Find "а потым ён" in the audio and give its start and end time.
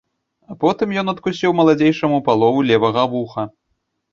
0.53-1.11